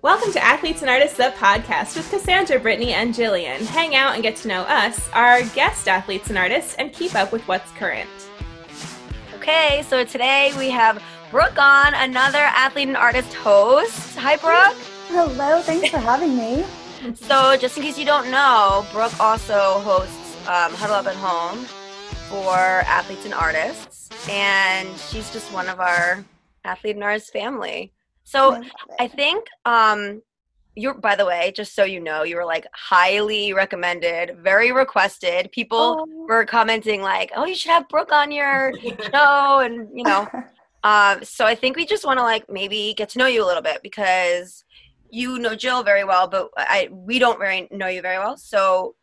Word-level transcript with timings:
Welcome 0.00 0.32
to 0.34 0.44
Athletes 0.44 0.82
and 0.82 0.88
Artists, 0.88 1.16
the 1.16 1.34
podcast 1.38 1.96
with 1.96 2.08
Cassandra, 2.08 2.60
Brittany, 2.60 2.92
and 2.92 3.12
Jillian. 3.12 3.66
Hang 3.66 3.96
out 3.96 4.14
and 4.14 4.22
get 4.22 4.36
to 4.36 4.48
know 4.48 4.62
us, 4.62 5.10
our 5.12 5.42
guest 5.56 5.88
athletes 5.88 6.28
and 6.28 6.38
artists, 6.38 6.76
and 6.78 6.92
keep 6.92 7.16
up 7.16 7.32
with 7.32 7.42
what's 7.48 7.72
current. 7.72 8.08
Okay, 9.34 9.84
so 9.88 10.04
today 10.04 10.52
we 10.56 10.70
have 10.70 11.02
Brooke 11.32 11.58
on, 11.58 11.94
another 11.94 12.38
athlete 12.38 12.86
and 12.86 12.96
artist 12.96 13.34
host. 13.34 14.16
Hi, 14.16 14.36
Brooke. 14.36 14.76
Hello, 15.08 15.60
thanks 15.62 15.88
for 15.88 15.98
having 15.98 16.36
me. 16.36 16.64
So, 17.14 17.56
just 17.56 17.76
in 17.76 17.84
case 17.84 17.96
you 17.96 18.04
don't 18.04 18.28
know, 18.28 18.84
Brooke 18.92 19.18
also 19.20 19.80
hosts 19.80 20.36
um, 20.48 20.72
Huddle 20.74 20.96
Up 20.96 21.06
at 21.06 21.14
Home 21.14 21.64
for 22.28 22.56
athletes 22.56 23.24
and 23.24 23.32
artists, 23.32 24.10
and 24.28 24.88
she's 24.98 25.32
just 25.32 25.52
one 25.52 25.68
of 25.68 25.78
our 25.78 26.24
athlete 26.64 26.96
and 26.96 27.04
artist 27.04 27.32
family. 27.32 27.92
So, 28.28 28.62
I 29.00 29.08
think 29.08 29.46
um, 29.64 30.20
you're. 30.76 30.92
By 30.92 31.16
the 31.16 31.24
way, 31.24 31.50
just 31.56 31.74
so 31.74 31.84
you 31.84 31.98
know, 31.98 32.24
you 32.24 32.36
were 32.36 32.44
like 32.44 32.66
highly 32.74 33.54
recommended, 33.54 34.36
very 34.42 34.70
requested. 34.70 35.50
People 35.50 36.06
Oh. 36.06 36.26
were 36.28 36.44
commenting 36.44 37.00
like, 37.00 37.32
"Oh, 37.34 37.46
you 37.46 37.54
should 37.54 37.70
have 37.70 37.88
Brooke 37.88 38.12
on 38.12 38.30
your 38.30 38.72
show," 39.12 39.60
and 39.60 39.88
you 39.94 40.04
know. 40.04 40.28
Um, 40.84 41.24
so 41.34 41.46
I 41.46 41.54
think 41.54 41.76
we 41.76 41.86
just 41.86 42.04
want 42.04 42.18
to 42.18 42.22
like 42.22 42.44
maybe 42.50 42.92
get 42.98 43.08
to 43.10 43.18
know 43.18 43.26
you 43.26 43.42
a 43.42 43.48
little 43.48 43.62
bit 43.62 43.80
because 43.82 44.62
you 45.10 45.38
know 45.38 45.54
Jill 45.54 45.82
very 45.82 46.04
well, 46.04 46.28
but 46.28 46.50
I 46.58 46.90
we 46.92 47.18
don't 47.18 47.38
very 47.38 47.66
know 47.70 47.88
you 47.88 48.02
very 48.02 48.18
well. 48.18 48.36
So, 48.36 48.94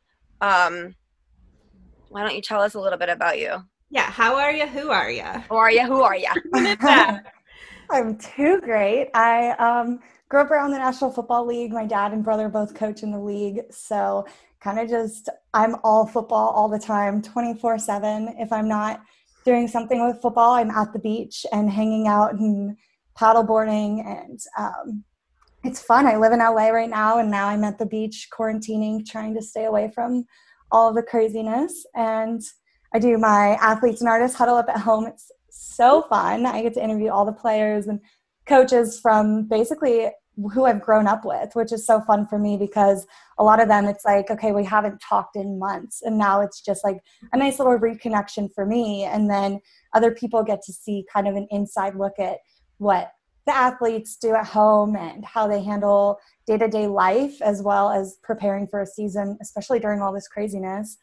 um, 0.41 0.93
why 2.09 2.21
don't 2.21 2.35
you 2.35 2.41
tell 2.43 2.61
us 2.61 2.75
a 2.75 2.79
little 2.79 2.99
bit 2.99 3.09
about 3.09 3.39
you? 3.39 3.55
Yeah, 3.89 4.11
how 4.11 4.35
are 4.35 4.51
you? 4.51 4.67
Who 4.67 4.91
are 4.91 5.09
you? 5.09 5.23
Who 5.49 5.55
are 5.55 5.71
you? 5.71 5.85
Who 5.87 6.01
are 6.03 6.15
you? 6.15 6.29
I'm 7.89 8.17
too 8.17 8.59
great. 8.61 9.09
I 9.13 9.51
um, 9.51 9.99
grew 10.29 10.41
up 10.41 10.51
around 10.51 10.71
the 10.71 10.77
National 10.77 11.11
Football 11.11 11.45
League. 11.45 11.71
My 11.71 11.85
dad 11.85 12.13
and 12.13 12.23
brother 12.23 12.49
both 12.49 12.73
coach 12.73 13.03
in 13.03 13.11
the 13.11 13.19
league. 13.19 13.61
So, 13.69 14.25
kind 14.59 14.79
of 14.79 14.89
just, 14.89 15.29
I'm 15.53 15.75
all 15.83 16.07
football 16.07 16.49
all 16.49 16.67
the 16.67 16.79
time, 16.79 17.21
24 17.21 17.77
7. 17.77 18.35
If 18.39 18.51
I'm 18.51 18.67
not 18.67 19.01
doing 19.45 19.67
something 19.67 20.05
with 20.05 20.21
football, 20.21 20.53
I'm 20.53 20.71
at 20.71 20.93
the 20.93 20.99
beach 20.99 21.45
and 21.51 21.69
hanging 21.69 22.07
out 22.07 22.33
and 22.33 22.75
paddleboarding. 23.17 24.05
And 24.05 24.39
um, 24.57 25.03
it's 25.63 25.81
fun. 25.81 26.07
I 26.07 26.17
live 26.17 26.33
in 26.33 26.39
LA 26.39 26.69
right 26.69 26.89
now, 26.89 27.19
and 27.19 27.29
now 27.29 27.47
I'm 27.47 27.63
at 27.63 27.77
the 27.77 27.85
beach 27.85 28.29
quarantining, 28.35 29.05
trying 29.05 29.35
to 29.35 29.41
stay 29.41 29.65
away 29.65 29.91
from 29.93 30.25
all 30.71 30.89
of 30.89 30.95
the 30.95 31.03
craziness. 31.03 31.85
And 31.95 32.41
I 32.93 32.99
do 32.99 33.17
my 33.17 33.55
athletes 33.61 34.01
and 34.01 34.09
artists 34.09 34.37
huddle 34.37 34.55
up 34.55 34.69
at 34.69 34.79
home. 34.79 35.05
It's 35.05 35.31
so 35.55 36.03
fun. 36.03 36.45
I 36.45 36.61
get 36.61 36.73
to 36.75 36.83
interview 36.83 37.09
all 37.09 37.25
the 37.25 37.33
players 37.33 37.87
and 37.87 37.99
coaches 38.45 38.99
from 38.99 39.47
basically 39.47 40.09
who 40.53 40.65
I've 40.65 40.81
grown 40.81 41.07
up 41.07 41.23
with, 41.23 41.55
which 41.55 41.71
is 41.71 41.85
so 41.85 42.01
fun 42.01 42.27
for 42.27 42.37
me 42.37 42.57
because 42.57 43.07
a 43.37 43.43
lot 43.43 43.61
of 43.61 43.69
them 43.69 43.85
it's 43.85 44.03
like, 44.03 44.29
okay, 44.29 44.51
we 44.51 44.65
haven't 44.65 44.99
talked 44.99 45.35
in 45.35 45.57
months. 45.59 46.01
And 46.01 46.17
now 46.17 46.41
it's 46.41 46.61
just 46.61 46.83
like 46.83 46.97
a 47.31 47.37
nice 47.37 47.57
little 47.57 47.79
reconnection 47.79 48.49
for 48.53 48.65
me. 48.65 49.03
And 49.03 49.29
then 49.29 49.61
other 49.93 50.11
people 50.11 50.43
get 50.43 50.61
to 50.63 50.73
see 50.73 51.05
kind 51.11 51.27
of 51.27 51.35
an 51.35 51.47
inside 51.51 51.95
look 51.95 52.19
at 52.19 52.39
what 52.77 53.11
the 53.45 53.55
athletes 53.55 54.17
do 54.17 54.33
at 54.33 54.45
home 54.45 54.95
and 54.95 55.23
how 55.23 55.47
they 55.47 55.63
handle 55.63 56.17
day 56.47 56.57
to 56.57 56.67
day 56.67 56.87
life 56.87 57.41
as 57.41 57.61
well 57.61 57.91
as 57.91 58.17
preparing 58.23 58.67
for 58.67 58.81
a 58.81 58.87
season, 58.87 59.37
especially 59.41 59.79
during 59.79 60.01
all 60.01 60.11
this 60.11 60.27
craziness. 60.27 60.97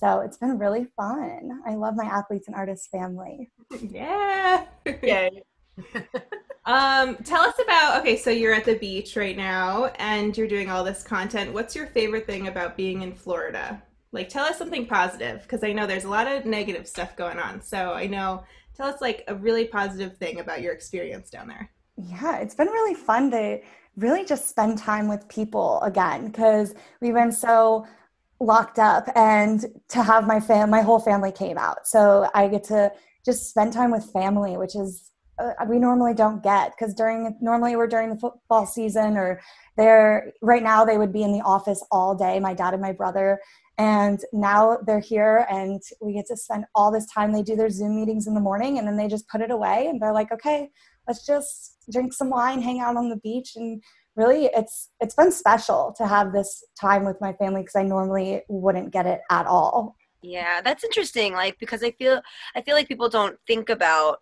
So 0.00 0.20
it's 0.20 0.38
been 0.38 0.58
really 0.58 0.86
fun. 0.96 1.60
I 1.66 1.74
love 1.74 1.94
my 1.94 2.06
athletes 2.06 2.46
and 2.46 2.56
artists 2.56 2.88
family. 2.88 3.50
Yeah. 3.80 4.64
Yay. 5.02 5.42
Um, 6.66 7.16
tell 7.24 7.40
us 7.40 7.58
about 7.58 8.00
okay, 8.00 8.16
so 8.16 8.30
you're 8.30 8.52
at 8.52 8.66
the 8.66 8.76
beach 8.76 9.16
right 9.16 9.36
now 9.36 9.86
and 9.98 10.36
you're 10.36 10.46
doing 10.46 10.70
all 10.70 10.84
this 10.84 11.02
content. 11.02 11.52
What's 11.54 11.74
your 11.74 11.86
favorite 11.86 12.26
thing 12.26 12.48
about 12.48 12.76
being 12.76 13.00
in 13.00 13.14
Florida? 13.14 13.82
Like 14.12 14.28
tell 14.28 14.44
us 14.44 14.58
something 14.58 14.86
positive 14.86 15.42
because 15.42 15.64
I 15.64 15.72
know 15.72 15.86
there's 15.86 16.04
a 16.04 16.10
lot 16.10 16.30
of 16.30 16.44
negative 16.44 16.86
stuff 16.86 17.16
going 17.16 17.38
on. 17.38 17.62
So 17.62 17.94
I 17.94 18.06
know 18.06 18.44
tell 18.76 18.86
us 18.86 19.00
like 19.00 19.24
a 19.26 19.34
really 19.34 19.64
positive 19.64 20.18
thing 20.18 20.38
about 20.38 20.60
your 20.60 20.72
experience 20.74 21.30
down 21.30 21.48
there. 21.48 21.70
Yeah, 21.96 22.36
it's 22.36 22.54
been 22.54 22.68
really 22.68 22.94
fun 22.94 23.30
to 23.32 23.60
really 23.96 24.24
just 24.24 24.48
spend 24.48 24.78
time 24.78 25.08
with 25.08 25.26
people 25.28 25.80
again 25.80 26.26
because 26.26 26.74
we've 27.00 27.14
been 27.14 27.32
so 27.32 27.86
locked 28.40 28.78
up 28.78 29.06
and 29.14 29.66
to 29.88 30.02
have 30.02 30.26
my 30.26 30.40
fam 30.40 30.70
my 30.70 30.80
whole 30.80 30.98
family 30.98 31.30
came 31.30 31.58
out. 31.58 31.86
So 31.86 32.28
I 32.34 32.48
get 32.48 32.64
to 32.64 32.90
just 33.24 33.50
spend 33.50 33.72
time 33.72 33.90
with 33.90 34.10
family, 34.12 34.56
which 34.56 34.74
is 34.74 35.10
uh, 35.40 35.52
we 35.68 35.78
normally 35.78 36.14
don't 36.14 36.42
get 36.42 36.72
because 36.72 36.94
during 36.94 37.36
normally 37.40 37.76
we're 37.76 37.86
during 37.86 38.10
the 38.10 38.18
football 38.18 38.66
season 38.66 39.16
or 39.16 39.40
they're 39.76 40.32
right 40.42 40.62
now 40.62 40.84
they 40.84 40.98
would 40.98 41.12
be 41.12 41.22
in 41.22 41.32
the 41.32 41.40
office 41.40 41.84
all 41.90 42.14
day 42.14 42.38
my 42.38 42.52
dad 42.52 42.74
and 42.74 42.82
my 42.82 42.92
brother 42.92 43.40
and 43.78 44.20
now 44.32 44.76
they're 44.86 45.00
here 45.00 45.46
and 45.50 45.80
we 46.02 46.12
get 46.12 46.26
to 46.26 46.36
spend 46.36 46.64
all 46.74 46.90
this 46.90 47.06
time 47.06 47.32
they 47.32 47.42
do 47.42 47.56
their 47.56 47.70
zoom 47.70 47.96
meetings 47.96 48.26
in 48.26 48.34
the 48.34 48.40
morning 48.40 48.78
and 48.78 48.86
then 48.86 48.96
they 48.96 49.08
just 49.08 49.28
put 49.28 49.40
it 49.40 49.50
away 49.50 49.86
and 49.86 50.00
they're 50.00 50.12
like 50.12 50.30
okay 50.30 50.68
let's 51.08 51.24
just 51.24 51.76
drink 51.90 52.12
some 52.12 52.28
wine 52.28 52.60
hang 52.60 52.80
out 52.80 52.96
on 52.96 53.08
the 53.08 53.16
beach 53.16 53.52
and 53.56 53.82
really 54.16 54.46
it's 54.46 54.90
it's 55.00 55.14
been 55.14 55.32
special 55.32 55.94
to 55.96 56.06
have 56.06 56.32
this 56.32 56.64
time 56.78 57.04
with 57.04 57.20
my 57.20 57.32
family 57.34 57.62
because 57.62 57.76
i 57.76 57.82
normally 57.82 58.42
wouldn't 58.48 58.90
get 58.90 59.06
it 59.06 59.20
at 59.30 59.46
all 59.46 59.96
Yeah, 60.22 60.60
that's 60.60 60.84
interesting. 60.84 61.32
Like 61.32 61.58
because 61.58 61.82
I 61.82 61.92
feel 61.92 62.20
I 62.54 62.62
feel 62.62 62.74
like 62.74 62.88
people 62.88 63.08
don't 63.08 63.38
think 63.46 63.68
about 63.68 64.20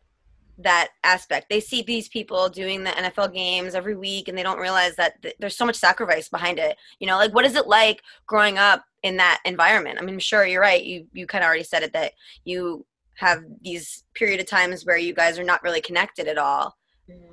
that 0.59 0.89
aspect. 1.05 1.49
They 1.49 1.61
see 1.61 1.83
these 1.83 2.09
people 2.09 2.49
doing 2.49 2.83
the 2.83 2.91
NFL 2.91 3.33
games 3.33 3.75
every 3.75 3.95
week 3.95 4.29
and 4.29 4.37
they 4.37 4.43
don't 4.43 4.59
realize 4.59 4.97
that 4.97 5.21
th- 5.23 5.37
there's 5.39 5.57
so 5.57 5.65
much 5.65 5.77
sacrifice 5.77 6.29
behind 6.29 6.59
it. 6.59 6.77
You 6.99 7.07
know, 7.07 7.17
like 7.17 7.33
what 7.33 7.45
is 7.45 7.55
it 7.55 7.69
like 7.69 8.03
growing 8.27 8.59
up 8.59 8.85
in 9.03 9.17
that 9.19 9.41
environment? 9.45 9.99
I 10.01 10.05
mean, 10.05 10.19
sure 10.19 10.47
you're 10.47 10.61
right. 10.61 10.83
You 10.83 11.07
you 11.13 11.27
kind 11.27 11.45
of 11.45 11.49
already 11.49 11.65
said 11.65 11.83
it 11.83 11.93
that 11.93 12.13
you 12.45 12.85
have 13.17 13.43
these 13.63 14.05
period 14.15 14.41
of 14.41 14.47
times 14.47 14.87
where 14.87 14.99
you 14.99 15.13
guys 15.13 15.39
are 15.39 15.45
not 15.45 15.63
really 15.63 15.81
connected 15.81 16.29
at 16.29 16.39
all. 16.39 16.77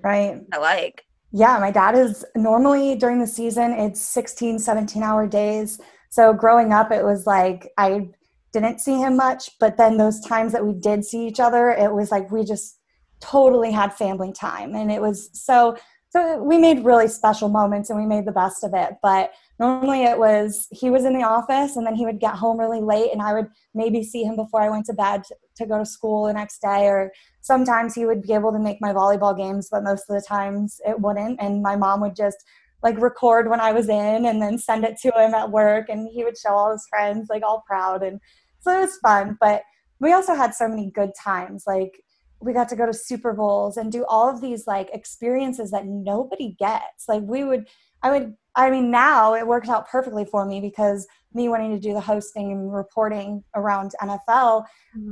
right 0.01 0.41
I 0.51 0.57
like. 0.57 1.03
Yeah, 1.37 1.57
my 1.59 1.69
dad 1.69 1.95
is 1.95 2.23
normally 2.33 2.95
during 2.95 3.19
the 3.19 3.27
season, 3.27 3.73
it's 3.73 3.99
16, 3.99 4.57
17 4.57 5.03
hour 5.03 5.27
days. 5.27 5.81
So 6.09 6.31
growing 6.31 6.71
up, 6.71 6.93
it 6.93 7.03
was 7.03 7.27
like 7.27 7.73
I 7.77 8.07
didn't 8.53 8.79
see 8.79 9.01
him 9.01 9.17
much, 9.17 9.51
but 9.59 9.75
then 9.75 9.97
those 9.97 10.21
times 10.21 10.53
that 10.53 10.65
we 10.65 10.71
did 10.71 11.03
see 11.03 11.27
each 11.27 11.41
other, 11.41 11.71
it 11.71 11.93
was 11.93 12.09
like 12.09 12.31
we 12.31 12.45
just 12.45 12.79
totally 13.19 13.69
had 13.69 13.93
family 13.93 14.31
time. 14.31 14.75
And 14.75 14.89
it 14.89 15.01
was 15.01 15.29
so, 15.33 15.75
so 16.07 16.41
we 16.41 16.57
made 16.57 16.85
really 16.85 17.09
special 17.09 17.49
moments 17.49 17.89
and 17.89 17.99
we 17.99 18.05
made 18.05 18.25
the 18.25 18.31
best 18.31 18.63
of 18.63 18.73
it. 18.73 18.93
But 19.03 19.31
normally 19.59 20.03
it 20.03 20.17
was 20.17 20.67
he 20.71 20.89
was 20.89 21.05
in 21.05 21.13
the 21.17 21.23
office 21.23 21.75
and 21.75 21.85
then 21.85 21.95
he 21.95 22.05
would 22.05 22.19
get 22.19 22.35
home 22.35 22.59
really 22.59 22.81
late 22.81 23.11
and 23.11 23.21
I 23.21 23.33
would 23.33 23.47
maybe 23.73 24.03
see 24.03 24.23
him 24.23 24.35
before 24.35 24.61
I 24.61 24.69
went 24.69 24.85
to 24.87 24.93
bed 24.93 25.23
to, 25.25 25.35
to 25.57 25.65
go 25.65 25.77
to 25.77 25.85
school 25.85 26.25
the 26.25 26.33
next 26.33 26.59
day 26.61 26.87
or 26.87 27.11
sometimes 27.41 27.95
he 27.95 28.05
would 28.05 28.21
be 28.21 28.33
able 28.33 28.51
to 28.51 28.59
make 28.59 28.81
my 28.81 28.91
volleyball 28.91 29.35
games 29.35 29.69
but 29.71 29.83
most 29.83 30.09
of 30.09 30.15
the 30.15 30.25
times 30.27 30.81
it 30.85 30.99
wouldn't. 30.99 31.39
And 31.41 31.61
my 31.61 31.75
mom 31.75 32.01
would 32.01 32.15
just 32.15 32.37
like 32.83 32.99
record 32.99 33.49
when 33.49 33.61
I 33.61 33.71
was 33.71 33.87
in 33.87 34.25
and 34.25 34.41
then 34.41 34.57
send 34.57 34.83
it 34.83 34.97
to 35.01 35.09
him 35.09 35.33
at 35.33 35.51
work 35.51 35.89
and 35.89 36.07
he 36.11 36.23
would 36.23 36.37
show 36.37 36.51
all 36.51 36.71
his 36.71 36.85
friends 36.89 37.27
like 37.29 37.43
all 37.43 37.63
proud. 37.65 38.03
And 38.03 38.19
so 38.59 38.77
it 38.77 38.81
was 38.81 38.97
fun 38.97 39.37
but 39.39 39.63
we 39.99 40.11
also 40.11 40.35
had 40.35 40.53
so 40.53 40.67
many 40.67 40.91
good 40.91 41.11
times. 41.21 41.63
Like 41.65 42.01
we 42.41 42.53
got 42.53 42.69
to 42.69 42.75
go 42.75 42.85
to 42.85 42.93
Super 42.93 43.33
Bowls 43.33 43.77
and 43.77 43.91
do 43.91 44.05
all 44.07 44.29
of 44.29 44.41
these 44.41 44.67
like 44.67 44.89
experiences 44.93 45.71
that 45.71 45.85
nobody 45.85 46.55
gets. 46.59 47.07
Like 47.07 47.23
we 47.23 47.43
would 47.43 47.67
I 48.05 48.11
would 48.11 48.35
I 48.55 48.69
mean 48.69 48.91
now 48.91 49.33
it 49.33 49.45
worked 49.45 49.67
out 49.67 49.89
perfectly 49.89 50.25
for 50.25 50.45
me 50.45 50.61
because 50.61 51.07
me 51.33 51.49
wanting 51.49 51.73
to 51.73 51.79
do 51.79 51.93
the 51.93 51.99
hosting 51.99 52.51
and 52.51 52.73
reporting 52.73 53.43
around 53.55 53.91
NFL 54.01 54.63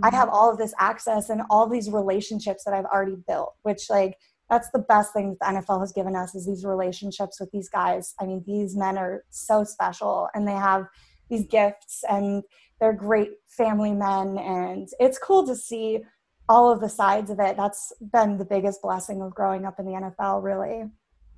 I 0.04 0.10
have 0.12 0.30
all 0.30 0.52
of 0.52 0.58
this 0.58 0.74
access 0.80 1.30
and 1.30 1.42
all 1.50 1.68
these 1.68 1.90
relationships 1.90 2.64
that 2.64 2.74
I've 2.74 2.86
already 2.86 3.18
built, 3.28 3.56
which 3.64 3.90
like 3.90 4.18
that's 4.50 4.70
the 4.72 4.80
best 4.80 5.14
thing 5.14 5.36
that 5.40 5.40
the 5.40 5.62
NFL 5.62 5.80
has 5.80 5.92
given 5.92 6.16
us 6.16 6.36
is 6.36 6.46
these 6.46 6.64
relationships 6.66 7.40
with 7.40 7.52
these 7.52 7.70
guys. 7.70 8.14
I 8.20 8.26
mean, 8.26 8.44
these 8.46 8.76
men 8.76 8.98
are 8.98 9.24
so 9.30 9.64
special 9.64 10.30
and 10.34 10.48
they 10.48 10.54
have 10.54 10.86
these 11.30 11.48
gifts 11.48 12.04
and 12.10 12.44
they're 12.80 12.94
great 12.94 13.32
family 13.48 13.94
men 13.94 14.38
and 14.38 14.88
it's 15.00 15.18
cool 15.18 15.46
to 15.48 15.56
see 15.56 16.02
all 16.48 16.72
of 16.72 16.82
the 16.82 16.90
sides 16.90 17.30
of 17.30 17.40
it. 17.40 17.58
That's 17.58 17.92
been 18.12 18.38
the 18.38 18.46
biggest 18.46 18.82
blessing 18.82 19.22
of 19.22 19.34
growing 19.34 19.66
up 19.66 19.80
in 19.80 19.86
the 19.86 19.92
NFL, 19.94 20.44
really. 20.44 20.86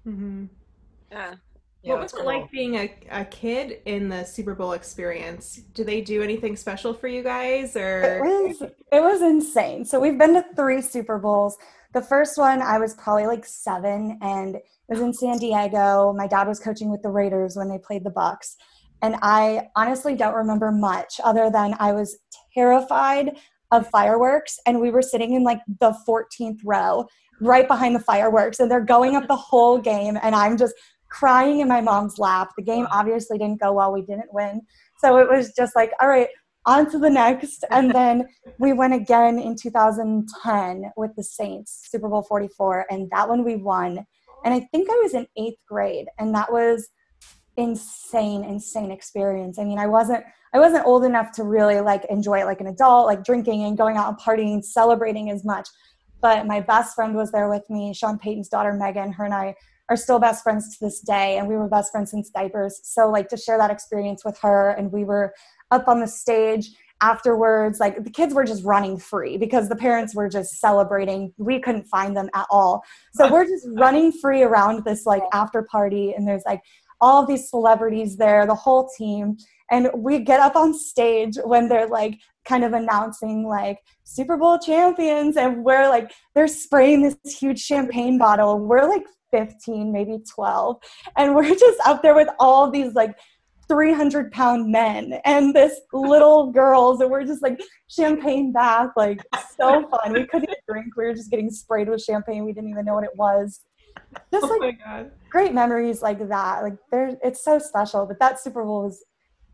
Mm-hmm. 0.05 0.45
Yeah. 1.11 1.35
What 1.85 2.01
was 2.01 2.13
it 2.13 2.25
like 2.25 2.51
being 2.51 2.75
a, 2.75 2.93
a 3.11 3.25
kid 3.25 3.81
in 3.85 4.09
the 4.09 4.23
Super 4.23 4.55
Bowl 4.55 4.71
experience? 4.71 5.57
Do 5.73 5.83
they 5.83 6.01
do 6.01 6.21
anything 6.21 6.55
special 6.55 6.93
for 6.93 7.07
you 7.07 7.21
guys 7.21 7.75
or 7.75 8.01
It 8.01 8.21
or 8.21 8.43
was 8.43 8.61
it 8.91 8.99
was 9.01 9.21
insane. 9.21 9.85
So 9.85 9.99
we've 9.99 10.17
been 10.17 10.33
to 10.33 10.45
three 10.55 10.81
Super 10.81 11.19
Bowls. 11.19 11.57
The 11.93 12.01
first 12.01 12.37
one 12.37 12.61
I 12.61 12.79
was 12.79 12.95
probably 12.95 13.27
like 13.27 13.45
seven, 13.45 14.17
and 14.21 14.55
it 14.55 14.63
was 14.89 14.99
in 14.99 15.13
San 15.13 15.37
Diego. 15.37 16.13
My 16.13 16.27
dad 16.27 16.47
was 16.47 16.59
coaching 16.59 16.89
with 16.89 17.01
the 17.01 17.09
Raiders 17.09 17.55
when 17.55 17.69
they 17.69 17.77
played 17.77 18.03
the 18.03 18.11
Bucs, 18.11 18.55
and 19.01 19.15
I 19.21 19.67
honestly 19.75 20.15
don't 20.15 20.35
remember 20.35 20.71
much 20.71 21.21
other 21.23 21.49
than 21.51 21.75
I 21.79 21.93
was 21.93 22.17
terrified 22.53 23.37
of 23.71 23.87
fireworks, 23.89 24.59
and 24.65 24.81
we 24.81 24.89
were 24.91 25.01
sitting 25.01 25.33
in 25.33 25.43
like 25.43 25.59
the 25.79 25.95
14th 26.07 26.59
row, 26.63 27.05
right 27.41 27.67
behind 27.67 27.95
the 27.95 27.99
fireworks, 27.99 28.59
and 28.59 28.69
they're 28.69 28.81
going 28.81 29.15
up 29.15 29.27
the 29.27 29.35
whole 29.35 29.77
game, 29.77 30.17
and 30.21 30.35
I'm 30.35 30.57
just 30.57 30.73
crying 31.15 31.61
in 31.61 31.67
my 31.67 31.79
mom's 31.79 32.19
lap. 32.19 32.49
The 32.57 32.63
game 32.63 32.87
obviously 32.91 33.37
didn't 33.37 33.61
go 33.61 33.71
well. 33.71 33.93
We 33.93 34.01
didn't 34.01 34.33
win. 34.33 34.61
So 34.99 35.17
it 35.17 35.29
was 35.29 35.53
just 35.53 35.75
like, 35.75 35.91
all 36.01 36.09
right, 36.09 36.27
on 36.65 36.91
to 36.91 36.99
the 36.99 37.09
next. 37.09 37.63
And 37.71 37.91
then 37.95 38.27
we 38.59 38.73
went 38.73 38.93
again 38.93 39.39
in 39.39 39.55
2010 39.55 40.91
with 40.97 41.11
the 41.15 41.23
Saints, 41.23 41.87
Super 41.89 42.09
Bowl 42.09 42.23
44, 42.23 42.87
and 42.89 43.09
that 43.11 43.29
one 43.29 43.45
we 43.45 43.55
won. 43.55 44.05
And 44.43 44.53
I 44.53 44.67
think 44.71 44.89
I 44.89 44.99
was 45.01 45.13
in 45.13 45.25
eighth 45.37 45.59
grade, 45.67 46.07
and 46.19 46.35
that 46.35 46.51
was 46.51 46.89
insane, 47.57 48.43
insane 48.43 48.91
experience. 48.91 49.57
I 49.57 49.63
mean, 49.63 49.79
I 49.79 49.87
wasn't 49.87 50.23
I 50.53 50.59
wasn't 50.59 50.85
old 50.85 51.03
enough 51.03 51.31
to 51.33 51.43
really 51.43 51.81
like 51.81 52.05
enjoy 52.09 52.41
it 52.41 52.45
like 52.45 52.61
an 52.61 52.67
adult, 52.67 53.07
like 53.07 53.23
drinking 53.23 53.63
and 53.63 53.77
going 53.77 53.97
out 53.97 54.07
and 54.07 54.17
partying, 54.17 54.63
celebrating 54.63 55.29
as 55.29 55.43
much. 55.43 55.67
But 56.21 56.45
my 56.45 56.61
best 56.61 56.95
friend 56.95 57.15
was 57.15 57.31
there 57.31 57.49
with 57.49 57.67
me, 57.69 57.93
Sean 57.93 58.17
Payton's 58.17 58.49
daughter 58.49 58.73
Megan. 58.73 59.11
Her 59.11 59.25
and 59.25 59.33
I 59.33 59.55
are 59.89 59.95
still 59.95 60.19
best 60.19 60.43
friends 60.43 60.77
to 60.77 60.85
this 60.85 60.99
day, 60.99 61.37
and 61.37 61.47
we 61.47 61.55
were 61.55 61.67
best 61.67 61.91
friends 61.91 62.11
since 62.11 62.29
diapers. 62.29 62.79
So 62.83 63.09
like 63.09 63.29
to 63.29 63.37
share 63.37 63.57
that 63.57 63.71
experience 63.71 64.23
with 64.25 64.37
her, 64.39 64.71
and 64.71 64.91
we 64.91 65.03
were 65.03 65.33
up 65.71 65.87
on 65.87 65.99
the 65.99 66.07
stage 66.07 66.69
afterwards 67.01 67.79
like 67.79 68.03
the 68.03 68.09
kids 68.09 68.33
were 68.33 68.45
just 68.45 68.63
running 68.63 68.97
free 68.97 69.37
because 69.37 69.67
the 69.67 69.75
parents 69.75 70.15
were 70.15 70.29
just 70.29 70.59
celebrating. 70.59 71.33
We 71.37 71.59
couldn't 71.59 71.85
find 71.85 72.15
them 72.15 72.29
at 72.33 72.47
all. 72.49 72.83
So 73.13 73.31
we're 73.31 73.45
just 73.45 73.67
running 73.77 74.11
free 74.11 74.43
around 74.43 74.85
this 74.85 75.05
like 75.05 75.23
after 75.33 75.63
party 75.63 76.13
and 76.13 76.27
there's 76.27 76.43
like 76.45 76.61
all 77.01 77.21
of 77.21 77.27
these 77.27 77.49
celebrities 77.49 78.15
there 78.15 78.47
the 78.47 78.55
whole 78.55 78.89
team 78.97 79.35
and 79.71 79.89
we 79.95 80.19
get 80.19 80.39
up 80.39 80.55
on 80.55 80.73
stage 80.73 81.35
when 81.43 81.67
they're 81.67 81.87
like 81.87 82.19
kind 82.47 82.63
of 82.63 82.73
announcing 82.73 83.45
like 83.47 83.79
super 84.03 84.37
bowl 84.37 84.57
champions 84.57 85.35
and 85.35 85.63
we're 85.63 85.89
like 85.89 86.11
they're 86.33 86.47
spraying 86.47 87.01
this 87.01 87.17
huge 87.37 87.59
champagne 87.59 88.17
bottle. 88.17 88.59
We're 88.59 88.87
like 88.87 89.03
15 89.35 89.91
maybe 89.91 90.17
12 90.33 90.77
and 91.17 91.35
we're 91.35 91.49
just 91.55 91.79
up 91.85 92.01
there 92.01 92.15
with 92.15 92.29
all 92.39 92.71
these 92.71 92.93
like 92.93 93.17
300 93.67 94.31
pound 94.31 94.71
men 94.71 95.19
and 95.25 95.53
this 95.53 95.81
little 95.91 96.51
girls 96.51 97.01
and 97.01 97.09
we're 97.09 97.25
just 97.25 97.41
like 97.41 97.59
champagne 97.89 98.53
bath 98.53 98.91
like 98.95 99.19
so 99.57 99.89
fun. 100.03 100.13
We 100.13 100.25
couldn't 100.27 100.43
even 100.43 100.55
drink. 100.69 100.95
We 100.95 101.05
were 101.05 101.13
just 101.13 101.31
getting 101.31 101.49
sprayed 101.49 101.89
with 101.89 102.01
champagne. 102.01 102.45
We 102.45 102.53
didn't 102.53 102.69
even 102.69 102.85
know 102.85 102.93
what 102.93 103.03
it 103.03 103.15
was. 103.15 103.61
Just 104.31 104.45
Oh 104.45 104.49
like 104.49 104.59
my 104.61 104.71
god. 104.71 105.11
great 105.29 105.53
memories 105.53 106.01
like 106.01 106.29
that. 106.29 106.61
Like 106.63 106.77
there 106.91 107.17
it's 107.23 107.43
so 107.43 107.59
special 107.59 108.05
but 108.05 108.19
that 108.19 108.39
super 108.39 108.63
bowl 108.63 108.83
was 108.83 109.03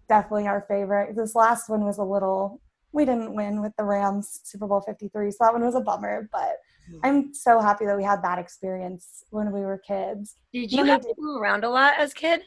definitely 0.10 0.48
our 0.48 0.66
favorite. 0.68 1.16
This 1.16 1.34
last 1.34 1.70
one 1.70 1.86
was 1.86 1.98
a 1.98 2.04
little 2.04 2.62
we 2.92 3.06
didn't 3.06 3.34
win 3.34 3.62
with 3.62 3.72
the 3.78 3.86
rams 3.86 4.42
super 4.44 4.68
bowl 4.68 4.82
53 4.82 5.32
so 5.32 5.38
that 5.40 5.54
one 5.54 5.64
was 5.64 5.76
a 5.76 5.80
bummer 5.80 6.28
but 6.32 6.58
i'm 7.04 7.34
so 7.34 7.60
happy 7.60 7.86
that 7.86 7.98
we 7.98 8.04
had 8.04 8.22
that 8.24 8.40
experience 8.40 9.24
when 9.30 9.52
we 9.52 9.62
were 9.62 9.78
kids 9.78 10.36
Did 10.54 10.72
you 10.72 10.84
have 10.86 11.02
to 11.02 11.14
move 11.18 11.42
around 11.42 11.64
a 11.64 11.70
lot 11.70 11.94
as 11.98 12.14
kid? 12.14 12.42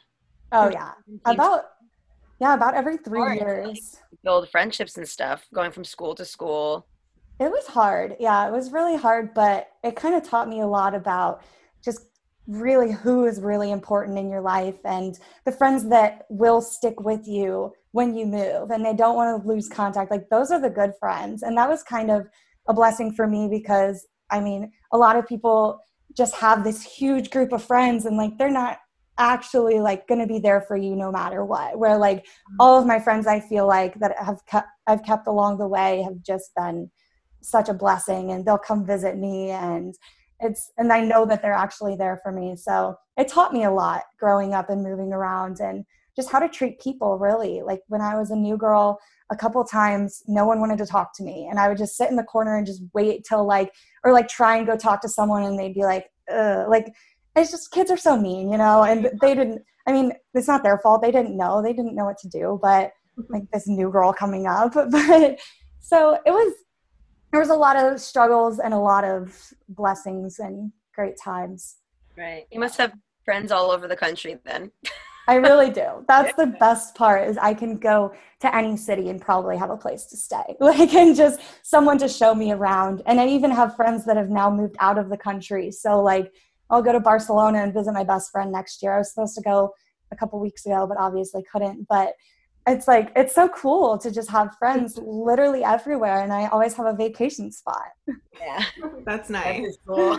oh 0.52 0.70
yeah 0.70 0.92
about 1.24 1.64
yeah 2.40 2.54
about 2.54 2.74
every 2.74 2.96
three 2.96 3.18
Hard. 3.20 3.38
years 3.38 3.96
build 4.24 4.48
friendships 4.48 4.96
and 4.96 5.08
stuff, 5.08 5.46
going 5.54 5.70
from 5.70 5.84
school 5.84 6.14
to 6.16 6.24
school. 6.24 6.86
It 7.38 7.50
was 7.50 7.66
hard. 7.66 8.16
Yeah, 8.18 8.48
it 8.48 8.52
was 8.52 8.72
really 8.72 8.96
hard, 8.96 9.34
but 9.34 9.68
it 9.84 9.94
kind 9.94 10.14
of 10.14 10.28
taught 10.28 10.48
me 10.48 10.60
a 10.60 10.66
lot 10.66 10.94
about 10.94 11.42
just 11.84 12.00
really 12.46 12.92
who 12.92 13.26
is 13.26 13.40
really 13.40 13.70
important 13.70 14.18
in 14.18 14.28
your 14.28 14.40
life 14.40 14.76
and 14.84 15.18
the 15.44 15.52
friends 15.52 15.88
that 15.88 16.26
will 16.28 16.60
stick 16.60 17.00
with 17.00 17.26
you 17.26 17.72
when 17.92 18.14
you 18.14 18.26
move 18.26 18.70
and 18.70 18.84
they 18.84 18.94
don't 18.94 19.16
want 19.16 19.42
to 19.42 19.48
lose 19.48 19.68
contact. 19.68 20.10
Like 20.10 20.28
those 20.30 20.50
are 20.50 20.60
the 20.60 20.70
good 20.70 20.92
friends. 20.98 21.42
And 21.42 21.56
that 21.56 21.68
was 21.68 21.82
kind 21.82 22.10
of 22.10 22.26
a 22.68 22.74
blessing 22.74 23.12
for 23.12 23.26
me 23.26 23.48
because 23.48 24.06
I 24.30 24.40
mean, 24.40 24.72
a 24.92 24.98
lot 24.98 25.16
of 25.16 25.26
people 25.26 25.80
just 26.16 26.34
have 26.36 26.64
this 26.64 26.82
huge 26.82 27.30
group 27.30 27.52
of 27.52 27.62
friends 27.62 28.04
and 28.06 28.16
like 28.16 28.38
they're 28.38 28.50
not 28.50 28.78
actually 29.18 29.78
like 29.80 30.08
going 30.08 30.20
to 30.20 30.26
be 30.26 30.38
there 30.38 30.60
for 30.60 30.76
you 30.76 30.96
no 30.96 31.10
matter 31.10 31.44
what. 31.44 31.78
Where 31.78 31.96
like 31.96 32.24
mm-hmm. 32.24 32.56
all 32.60 32.78
of 32.78 32.86
my 32.86 32.98
friends 32.98 33.26
I 33.26 33.40
feel 33.40 33.66
like 33.66 33.98
that 34.00 34.16
have 34.18 34.44
kept 34.46 34.68
I've 34.86 35.04
kept 35.04 35.26
along 35.26 35.58
the 35.58 35.68
way 35.68 36.02
have 36.02 36.22
just 36.22 36.54
been 36.56 36.90
such 37.40 37.68
a 37.68 37.74
blessing 37.74 38.32
and 38.32 38.44
they'll 38.44 38.58
come 38.58 38.86
visit 38.86 39.16
me 39.16 39.50
and 39.50 39.94
it's 40.40 40.72
and 40.76 40.92
I 40.92 41.00
know 41.00 41.26
that 41.26 41.42
they're 41.42 41.52
actually 41.52 41.96
there 41.96 42.18
for 42.22 42.32
me. 42.32 42.56
So 42.56 42.96
it 43.16 43.28
taught 43.28 43.52
me 43.52 43.64
a 43.64 43.70
lot 43.70 44.02
growing 44.18 44.54
up 44.54 44.70
and 44.70 44.82
moving 44.82 45.12
around 45.12 45.60
and 45.60 45.84
just 46.16 46.30
how 46.30 46.38
to 46.38 46.48
treat 46.48 46.80
people 46.80 47.18
really. 47.18 47.62
Like 47.62 47.80
when 47.88 48.00
I 48.00 48.16
was 48.16 48.30
a 48.30 48.36
new 48.36 48.56
girl, 48.56 48.98
a 49.30 49.36
couple 49.36 49.64
times 49.64 50.22
no 50.26 50.46
one 50.46 50.60
wanted 50.60 50.78
to 50.78 50.86
talk 50.86 51.16
to 51.16 51.24
me 51.24 51.48
and 51.50 51.58
I 51.58 51.68
would 51.68 51.78
just 51.78 51.96
sit 51.96 52.10
in 52.10 52.16
the 52.16 52.22
corner 52.22 52.56
and 52.56 52.66
just 52.66 52.82
wait 52.92 53.24
till 53.28 53.44
like 53.46 53.72
or 54.04 54.12
like 54.12 54.28
try 54.28 54.56
and 54.56 54.66
go 54.66 54.76
talk 54.76 55.00
to 55.02 55.08
someone 55.08 55.42
and 55.44 55.58
they'd 55.58 55.74
be 55.74 55.82
like, 55.82 56.10
Ugh. 56.30 56.68
like 56.68 56.92
it's 57.36 57.50
just 57.50 57.72
kids 57.72 57.90
are 57.90 57.96
so 57.96 58.16
mean, 58.16 58.50
you 58.50 58.58
know, 58.58 58.84
and 58.84 59.10
they 59.20 59.34
didn't 59.34 59.62
I 59.86 59.92
mean, 59.92 60.12
it's 60.32 60.48
not 60.48 60.62
their 60.62 60.78
fault. 60.78 61.02
They 61.02 61.10
didn't 61.10 61.36
know. 61.36 61.62
They 61.62 61.72
didn't 61.72 61.94
know 61.94 62.06
what 62.06 62.18
to 62.18 62.28
do, 62.28 62.58
but 62.62 62.92
mm-hmm. 63.18 63.32
like 63.32 63.50
this 63.52 63.68
new 63.68 63.90
girl 63.90 64.12
coming 64.12 64.46
up. 64.46 64.74
But 64.90 65.38
so 65.80 66.18
it 66.24 66.30
was 66.30 66.54
there 67.30 67.40
was 67.40 67.50
a 67.50 67.56
lot 67.56 67.76
of 67.76 68.00
struggles 68.00 68.60
and 68.60 68.72
a 68.72 68.78
lot 68.78 69.04
of 69.04 69.36
blessings 69.68 70.38
and 70.38 70.72
great 70.94 71.16
times. 71.22 71.76
Right. 72.16 72.46
You 72.52 72.60
must 72.60 72.78
have 72.78 72.92
friends 73.24 73.50
all 73.50 73.72
over 73.72 73.88
the 73.88 73.96
country 73.96 74.38
then. 74.44 74.70
I 75.26 75.36
really 75.36 75.70
do. 75.70 76.04
That's 76.06 76.34
the 76.36 76.46
best 76.46 76.94
part 76.94 77.28
is 77.28 77.38
I 77.38 77.54
can 77.54 77.78
go 77.78 78.14
to 78.40 78.54
any 78.54 78.76
city 78.76 79.08
and 79.08 79.20
probably 79.20 79.56
have 79.56 79.70
a 79.70 79.76
place 79.76 80.04
to 80.06 80.16
stay. 80.16 80.56
Like 80.60 80.94
and 80.94 81.14
just 81.16 81.40
someone 81.62 81.98
to 81.98 82.08
show 82.08 82.34
me 82.34 82.52
around. 82.52 83.02
And 83.06 83.20
I 83.20 83.26
even 83.28 83.50
have 83.50 83.76
friends 83.76 84.04
that 84.06 84.16
have 84.16 84.30
now 84.30 84.50
moved 84.50 84.76
out 84.80 84.98
of 84.98 85.08
the 85.08 85.16
country. 85.16 85.70
So 85.70 86.02
like 86.02 86.32
I'll 86.70 86.82
go 86.82 86.92
to 86.92 87.00
Barcelona 87.00 87.62
and 87.62 87.72
visit 87.72 87.92
my 87.92 88.04
best 88.04 88.30
friend 88.30 88.50
next 88.50 88.82
year. 88.82 88.94
I 88.94 88.98
was 88.98 89.10
supposed 89.12 89.34
to 89.36 89.42
go 89.42 89.72
a 90.10 90.16
couple 90.16 90.40
weeks 90.40 90.66
ago, 90.66 90.86
but 90.86 90.98
obviously 90.98 91.42
couldn't. 91.50 91.86
But 91.88 92.14
it's 92.66 92.88
like 92.88 93.12
it's 93.14 93.34
so 93.34 93.48
cool 93.48 93.98
to 93.98 94.10
just 94.10 94.30
have 94.30 94.56
friends 94.58 94.98
literally 95.02 95.64
everywhere 95.64 96.22
and 96.22 96.32
I 96.32 96.46
always 96.46 96.74
have 96.74 96.86
a 96.86 96.94
vacation 96.94 97.52
spot. 97.52 97.88
Yeah. 98.38 98.64
That's 99.06 99.30
nice. 99.30 99.64
is 99.64 99.78
cool. 99.86 100.18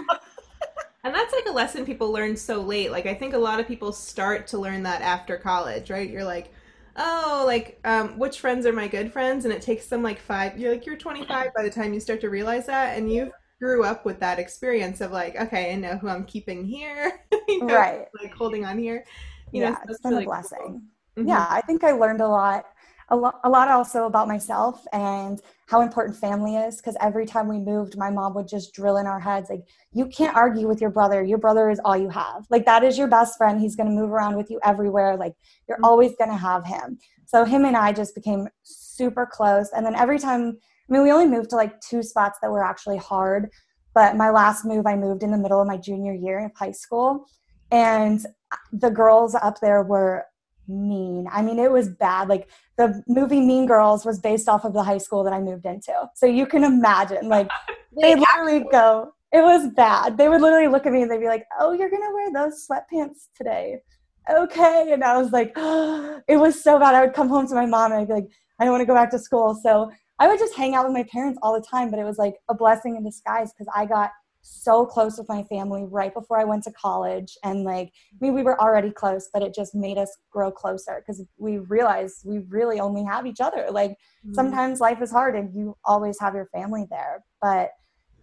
And 1.06 1.16
that's 1.16 1.34
like 1.34 1.46
a 1.48 1.54
lesson 1.54 1.86
people 1.86 2.12
learn 2.12 2.36
so 2.36 2.62
late. 2.62 2.92
Like 2.92 3.06
I 3.08 3.16
think 3.16 3.34
a 3.36 3.40
lot 3.40 3.62
of 3.62 3.68
people 3.68 3.94
start 3.94 4.48
to 4.48 4.58
learn 4.60 4.84
that 4.84 5.02
after 5.04 5.38
college, 5.38 5.92
right? 5.92 6.10
You're 6.10 6.26
like, 6.26 6.52
oh, 6.98 7.46
like 7.48 7.80
um, 7.86 8.18
which 8.20 8.42
friends 8.42 8.66
are 8.66 8.74
my 8.74 8.90
good 8.90 9.14
friends? 9.14 9.46
And 9.46 9.54
it 9.54 9.62
takes 9.62 9.88
them 9.88 10.04
like 10.04 10.20
five. 10.20 10.58
You're 10.60 10.74
like 10.74 10.86
you're 10.88 10.98
25 10.98 11.54
by 11.56 11.64
the 11.64 11.70
time 11.72 11.94
you 11.94 12.02
start 12.02 12.22
to 12.22 12.30
realize 12.32 12.68
that, 12.68 12.98
and 12.98 13.12
you 13.12 13.32
grew 13.60 13.86
up 13.86 14.06
with 14.06 14.20
that 14.22 14.40
experience 14.40 15.02
of 15.02 15.12
like, 15.12 15.36
okay, 15.38 15.74
I 15.74 15.78
know 15.78 15.98
who 15.98 16.10
I'm 16.10 16.26
keeping 16.26 16.66
here, 16.66 17.22
you 17.48 17.66
know, 17.66 17.76
Right. 17.76 18.08
Like 18.22 18.34
holding 18.34 18.66
on 18.66 18.80
here. 18.80 19.06
You 19.54 19.64
know, 19.64 19.70
yeah, 19.70 19.76
so 19.76 19.84
it's 19.90 20.00
that's 20.00 20.02
been 20.02 20.12
really 20.12 20.26
a 20.26 20.28
cool. 20.28 20.50
blessing. 20.50 20.82
Mhm. 21.18 21.28
yeah 21.30 21.48
i 21.50 21.62
think 21.62 21.84
i 21.86 21.92
learned 21.92 22.22
a 22.22 22.28
lot 22.28 22.66
a 23.10 23.16
lot, 23.16 23.40
a 23.44 23.50
lot 23.50 23.68
also 23.68 24.06
about 24.06 24.28
myself 24.28 24.84
and 24.92 25.42
how 25.68 25.82
important 25.82 26.18
family 26.18 26.56
is 26.56 26.78
because 26.78 26.96
every 27.00 27.26
time 27.26 27.48
we 27.48 27.60
moved 27.60 27.98
my 27.98 28.10
mom 28.10 28.34
would 28.34 28.48
just 28.48 28.74
drill 28.74 28.98
in 28.98 29.06
our 29.06 29.20
heads 29.20 29.50
like 29.50 29.64
you 29.92 30.08
can't 30.08 30.36
argue 30.36 30.68
with 30.68 30.82
your 30.82 30.90
brother. 30.90 31.24
Your 31.24 31.38
brother 31.38 31.70
is 31.70 31.80
all 31.86 31.98
you 31.98 32.10
have. 32.10 32.46
Like 32.50 32.66
that 32.66 32.84
is 32.84 32.98
your 32.98 33.08
best 33.08 33.38
friend. 33.38 33.60
He's 33.60 33.76
going 33.76 33.90
to 33.90 33.96
move 33.96 34.12
around 34.12 34.36
with 34.36 34.50
you 34.50 34.60
everywhere. 34.64 35.18
Like 35.18 35.34
you're 35.68 35.78
Mhm. 35.78 35.88
always 35.88 36.16
going 36.18 36.32
to 36.32 36.38
have 36.38 36.66
him. 36.66 36.98
So 37.26 37.46
him 37.46 37.66
and 37.66 37.76
i 37.78 37.92
just 37.92 38.16
became 38.16 38.48
super 38.64 39.26
close. 39.26 39.70
And 39.72 39.86
then 39.86 39.96
every 39.96 40.20
time 40.20 40.58
i 40.90 40.94
mean 40.94 41.04
we 41.04 41.12
only 41.12 41.28
moved 41.28 41.50
to 41.52 41.56
like 41.56 41.80
two 41.82 42.04
spots 42.04 42.38
that 42.42 42.52
were 42.52 42.64
actually 42.64 42.98
hard 42.98 43.50
but 43.96 44.16
my 44.18 44.30
last 44.30 44.66
move 44.66 44.86
i 44.86 44.96
moved 44.96 45.24
in 45.24 45.32
the 45.32 45.38
middle 45.38 45.62
of 45.62 45.68
my 45.68 45.78
junior 45.78 46.14
year 46.14 46.46
of 46.46 46.52
high 46.56 46.72
school. 46.72 47.26
And 47.72 48.26
the 48.72 48.90
girls 48.92 49.36
up 49.36 49.60
there 49.62 49.82
were 49.84 50.26
mean. 50.68 51.28
I 51.32 51.42
mean, 51.42 51.60
it 51.60 51.72
was 51.72 51.90
bad. 51.90 52.28
Like 52.28 52.50
the 52.78 53.04
movie 53.08 53.42
Mean 53.42 53.66
Girls 53.66 54.06
was 54.06 54.20
based 54.20 54.50
off 54.50 54.66
of 54.66 54.74
the 54.74 54.84
high 54.84 54.98
school 54.98 55.24
that 55.24 55.34
I 55.34 55.40
moved 55.40 55.66
into. 55.66 55.94
So 56.16 56.26
you 56.26 56.46
can 56.46 56.64
imagine, 56.64 57.30
like 57.30 57.50
they 58.02 58.16
literally 58.16 58.66
go, 58.72 59.14
it 59.32 59.42
was 59.42 59.70
bad. 59.76 60.18
They 60.18 60.30
would 60.30 60.42
literally 60.42 60.68
look 60.68 60.86
at 60.86 60.94
me 60.94 61.02
and 61.02 61.12
they'd 61.12 61.20
be 61.20 61.28
like, 61.28 61.46
"Oh, 61.60 61.74
you're 61.74 61.90
gonna 61.90 62.14
wear 62.14 62.32
those 62.32 62.66
sweatpants 62.66 63.28
today." 63.36 63.82
Okay, 64.30 64.92
and 64.92 65.04
I 65.04 65.18
was 65.18 65.32
like, 65.32 65.52
it 66.28 66.38
was 66.38 66.64
so 66.64 66.80
bad. 66.80 66.96
I 66.96 67.02
would 67.06 67.14
come 67.14 67.30
home 67.30 67.48
to 67.48 67.56
my 67.56 67.66
mom 67.66 67.92
and 67.92 68.02
I'd 68.02 68.08
be 68.08 68.14
like, 68.14 68.28
I 68.60 68.64
don't 68.64 68.72
want 68.72 68.82
to 68.82 68.88
go 68.88 68.96
back 68.96 69.12
to 69.12 69.20
school. 69.20 69.60
So 69.62 69.92
I 70.20 70.28
would 70.28 70.40
just 70.40 70.56
hang 70.56 70.76
out 70.76 70.86
with 70.86 70.94
my 70.94 71.04
parents 71.04 71.38
all 71.42 71.54
the 71.54 71.66
time, 71.66 71.92
but 71.92 72.00
it 72.00 72.06
was 72.06 72.18
like 72.18 72.36
a 72.50 72.56
blessing 72.56 72.96
in 72.96 73.04
disguise 73.04 73.52
because 73.54 73.72
I 73.76 73.86
got 73.86 74.12
so 74.48 74.86
close 74.86 75.18
with 75.18 75.28
my 75.28 75.42
family 75.44 75.86
right 75.86 76.14
before 76.14 76.40
I 76.40 76.44
went 76.44 76.64
to 76.64 76.72
college. 76.72 77.36
And 77.44 77.64
like, 77.64 77.88
I 77.88 78.18
mean, 78.20 78.34
we 78.36 78.44
were 78.44 78.60
already 78.62 78.92
close, 78.92 79.28
but 79.34 79.42
it 79.42 79.56
just 79.56 79.74
made 79.74 79.98
us 79.98 80.16
grow 80.32 80.52
closer 80.52 81.02
because 81.02 81.24
we 81.38 81.58
realized 81.58 82.22
we 82.26 82.40
really 82.50 82.80
only 82.80 83.04
have 83.04 83.26
each 83.26 83.42
other. 83.42 83.68
Like, 83.72 83.98
Mhm. 84.26 84.36
sometimes 84.36 84.80
life 84.80 85.02
is 85.02 85.12
hard 85.12 85.36
and 85.36 85.54
you 85.56 85.76
always 85.84 86.20
have 86.20 86.36
your 86.36 86.46
family 86.48 86.86
there. 86.90 87.24
But 87.42 87.72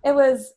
it 0.05 0.15
was, 0.15 0.53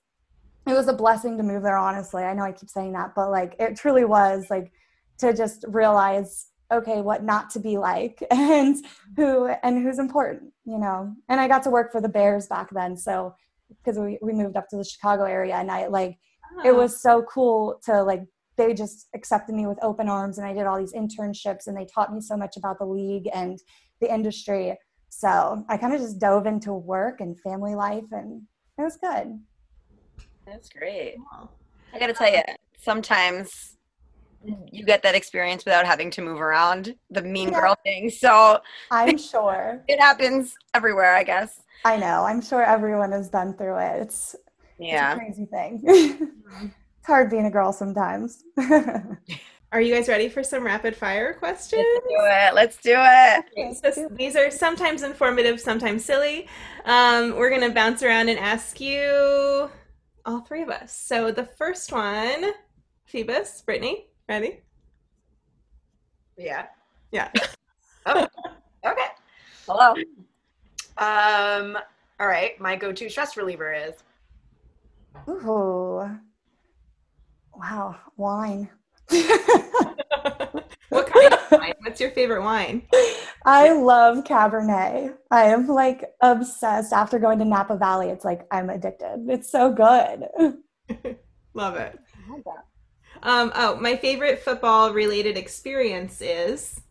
it 0.68 0.74
was 0.74 0.88
a 0.88 0.94
blessing 0.94 1.38
to 1.38 1.44
move 1.44 1.64
there, 1.64 1.78
honestly. 1.78 2.24
I 2.24 2.34
know 2.34 2.44
I 2.44 2.52
keep 2.52 2.70
saying 2.70 2.94
that, 2.94 3.14
but 3.16 3.32
like, 3.32 3.56
it 3.60 3.76
truly 3.76 4.06
was 4.06 4.46
like 4.50 4.72
to 5.20 5.34
just 5.34 5.66
realize 5.68 6.48
okay 6.72 7.02
what 7.02 7.24
not 7.24 7.50
to 7.52 7.60
be 7.60 7.78
like 7.78 8.24
and 8.32 8.84
who 9.16 9.46
and 9.64 9.84
who's 9.84 10.00
important 10.00 10.52
you 10.66 10.80
know 10.80 11.14
and 11.30 11.40
i 11.40 11.48
got 11.48 11.62
to 11.62 11.70
work 11.70 11.92
for 11.92 12.02
the 12.02 12.10
bears 12.10 12.48
back 12.48 12.72
then 12.72 12.98
so 12.98 13.36
because 13.86 14.00
we, 14.00 14.18
we 14.22 14.34
moved 14.34 14.58
up 14.58 14.68
to 14.70 14.78
the 14.78 14.84
chicago 14.84 15.24
area 15.24 15.56
and 15.56 15.70
i 15.72 15.88
like 15.88 16.18
it 16.64 16.72
Oh. 16.72 16.76
was 16.76 17.02
so 17.02 17.24
cool 17.24 17.80
to 17.86 18.02
like 18.04 18.24
they 18.58 18.74
just 18.74 19.08
accepted 19.14 19.54
me 19.54 19.68
with 19.68 19.78
open 19.82 20.08
arms 20.08 20.38
and 20.38 20.48
I 20.48 20.54
did 20.54 20.66
all 20.66 20.78
these 20.78 20.94
internships 20.94 21.68
and 21.68 21.76
they 21.76 21.86
taught 21.86 22.14
me 22.14 22.22
so 22.22 22.38
much 22.38 22.56
about 22.56 22.80
the 22.80 22.86
league 22.86 23.28
and 23.34 23.60
the 24.00 24.14
industry. 24.14 24.78
So 25.10 25.66
I 25.68 25.76
kind 25.76 25.94
of 25.94 26.00
just 26.00 26.20
dove 26.20 26.46
into 26.46 26.72
work 26.72 27.20
and 27.20 27.38
family 27.42 27.76
life 27.76 28.06
and 28.14 28.44
it 28.78 28.82
was 28.82 28.96
good. 28.96 29.38
That's 30.48 30.70
great. 30.70 31.16
I 31.94 32.00
got 32.00 32.08
to 32.08 32.14
tell 32.14 32.32
you, 32.32 32.42
sometimes 32.78 33.76
you 34.72 34.86
get 34.86 35.04
that 35.04 35.16
experience 35.16 35.66
without 35.66 35.86
having 35.86 36.10
to 36.12 36.22
move 36.22 36.40
around 36.40 36.96
the 37.10 37.22
mean 37.22 37.50
Yeah. 37.50 37.60
girl 37.60 37.76
thing. 37.84 38.10
So 38.10 38.60
I'm 38.92 39.18
sure. 39.18 39.84
it 39.90 40.00
happens 40.00 40.56
everywhere, 40.74 41.16
I 41.16 41.24
guess. 41.24 41.62
I 41.84 41.98
know. 41.98 42.24
I'm 42.24 42.42
sure 42.42 42.64
everyone 42.64 43.12
has 43.12 43.30
been 43.30 43.54
through 43.54 43.78
it. 43.78 44.02
It's, 44.02 44.36
it's 44.36 44.80
a 44.80 44.86
Yeah. 44.86 45.16
crazy 45.16 45.46
thing. 45.46 45.82
it's 45.86 47.06
hard 47.06 47.30
being 47.30 47.46
a 47.46 47.52
girl 47.52 47.74
sometimes. 47.74 48.44
Are 49.72 49.82
you 49.82 49.94
guys 49.94 50.08
ready 50.08 50.30
for 50.30 50.42
some 50.42 50.64
rapid 50.64 50.96
fire 50.96 51.34
questions? 51.34 51.84
Let's 51.94 52.08
do 52.08 52.18
it. 52.18 52.54
Let's 52.56 52.78
do 52.78 52.94
it. 52.96 53.46
Okay, 53.58 53.74
so 53.94 54.08
these 54.12 54.36
are 54.36 54.50
sometimes 54.50 55.04
informative, 55.04 55.60
sometimes 55.60 56.06
silly. 56.06 56.48
Um, 56.86 57.36
we're 57.36 57.50
gonna 57.50 57.72
bounce 57.74 58.02
around 58.02 58.30
and 58.30 58.40
ask 58.40 58.80
you 58.80 59.70
all 60.26 60.40
three 60.42 60.62
of 60.62 60.70
us. 60.70 60.96
So 60.96 61.30
the 61.32 61.46
first 61.46 61.92
one, 61.92 62.52
Phoebus, 63.06 63.64
Brittany, 63.64 64.08
ready? 64.30 64.62
Yeah. 66.38 66.68
Yeah. 67.12 67.30
Okay. 68.08 69.08
Hello. 69.68 69.96
Um. 70.98 71.78
All 72.20 72.28
right. 72.28 72.60
My 72.60 72.76
go-to 72.76 73.10
stress 73.10 73.36
reliever 73.36 73.74
is 73.74 73.94
Ooh. 75.28 76.10
Wow. 77.54 77.96
Wine. 78.18 78.70
what 80.90 81.08
kind 81.08 81.34
of 81.34 81.52
wine? 81.52 81.74
What's 81.82 82.00
your 82.00 82.12
favorite 82.12 82.44
wine? 82.44 82.84
I 83.46 83.74
love 83.74 84.24
Cabernet. 84.24 85.16
I 85.30 85.44
am 85.46 85.68
like 85.68 86.06
obsessed. 86.22 86.94
After 86.94 87.20
going 87.20 87.40
to 87.40 87.46
Napa 87.46 87.78
Valley, 87.78 88.10
it's 88.10 88.26
like 88.26 88.46
I'm 88.52 88.70
addicted. 88.70 89.28
It's 89.30 89.52
so 89.52 89.72
good. 89.72 90.28
Love 91.54 91.76
it. 91.76 92.00
Um, 93.24 93.52
oh, 93.56 93.76
my 93.78 93.96
favorite 93.96 94.40
football 94.40 94.94
related 94.94 95.38
experience 95.38 96.22
is 96.22 96.82